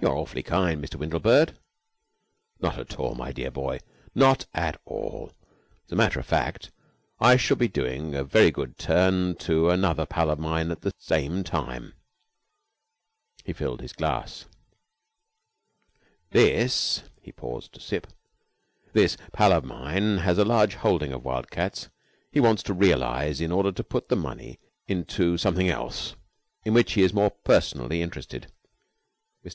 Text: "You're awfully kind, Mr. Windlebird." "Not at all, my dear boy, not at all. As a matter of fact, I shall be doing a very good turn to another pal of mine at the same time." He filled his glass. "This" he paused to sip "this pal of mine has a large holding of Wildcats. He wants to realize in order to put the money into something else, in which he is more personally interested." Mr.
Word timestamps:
"You're 0.00 0.16
awfully 0.16 0.42
kind, 0.42 0.82
Mr. 0.82 0.94
Windlebird." 0.96 1.58
"Not 2.58 2.78
at 2.78 2.98
all, 2.98 3.14
my 3.14 3.32
dear 3.32 3.50
boy, 3.50 3.80
not 4.14 4.46
at 4.54 4.80
all. 4.86 5.32
As 5.84 5.92
a 5.92 5.94
matter 5.94 6.18
of 6.18 6.24
fact, 6.24 6.70
I 7.20 7.36
shall 7.36 7.58
be 7.58 7.68
doing 7.68 8.14
a 8.14 8.24
very 8.24 8.50
good 8.50 8.78
turn 8.78 9.34
to 9.40 9.68
another 9.68 10.06
pal 10.06 10.30
of 10.30 10.38
mine 10.38 10.70
at 10.70 10.80
the 10.80 10.94
same 10.96 11.44
time." 11.44 11.92
He 13.44 13.52
filled 13.52 13.82
his 13.82 13.92
glass. 13.92 14.46
"This" 16.30 17.02
he 17.20 17.30
paused 17.30 17.74
to 17.74 17.80
sip 17.80 18.06
"this 18.94 19.18
pal 19.34 19.52
of 19.52 19.64
mine 19.66 20.16
has 20.16 20.38
a 20.38 20.46
large 20.46 20.76
holding 20.76 21.12
of 21.12 21.26
Wildcats. 21.26 21.90
He 22.32 22.40
wants 22.40 22.62
to 22.62 22.72
realize 22.72 23.38
in 23.38 23.52
order 23.52 23.72
to 23.72 23.84
put 23.84 24.08
the 24.08 24.16
money 24.16 24.58
into 24.86 25.36
something 25.36 25.68
else, 25.68 26.16
in 26.64 26.72
which 26.72 26.94
he 26.94 27.02
is 27.02 27.12
more 27.12 27.32
personally 27.44 28.00
interested." 28.00 28.50
Mr. 29.44 29.46